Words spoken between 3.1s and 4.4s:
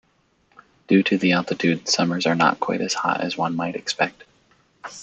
as one might expect.